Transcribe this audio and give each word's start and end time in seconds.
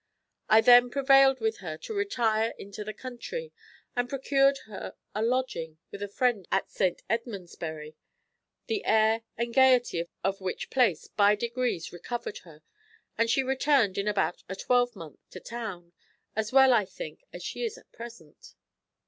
I 0.49 0.61
then 0.61 0.89
prevailed 0.89 1.39
with 1.41 1.57
her 1.57 1.77
to 1.77 1.93
retire 1.93 2.55
into 2.57 2.83
the 2.83 2.91
country, 2.91 3.53
and 3.95 4.09
procured 4.09 4.57
her 4.65 4.95
a 5.13 5.21
lodging 5.21 5.77
with 5.91 6.01
a 6.01 6.07
friend 6.07 6.47
at 6.51 6.71
St 6.71 7.03
Edmundsbury, 7.07 7.93
the 8.65 8.83
air 8.83 9.21
and 9.37 9.53
gaiety 9.53 10.09
of 10.23 10.41
which 10.41 10.71
place 10.71 11.07
by 11.09 11.35
degrees 11.35 11.93
recovered 11.93 12.39
her; 12.39 12.63
and 13.15 13.29
she 13.29 13.43
returned 13.43 13.95
in 13.95 14.07
about 14.07 14.41
a 14.49 14.55
twelve 14.55 14.95
month 14.95 15.19
to 15.29 15.39
town, 15.39 15.93
as 16.35 16.51
well, 16.51 16.73
I 16.73 16.85
think, 16.85 17.23
as 17.31 17.43
she 17.43 17.63
is 17.63 17.77
at 17.77 17.91
present." 17.91 18.55